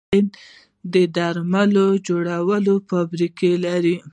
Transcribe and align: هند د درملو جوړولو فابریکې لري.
هند 0.13 0.29
د 0.93 0.95
درملو 1.15 1.87
جوړولو 2.07 2.73
فابریکې 2.89 3.51
لري. 3.65 3.95